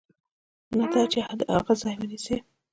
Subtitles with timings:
[0.77, 2.37] نه دا چې د هغه ځای ونیسي.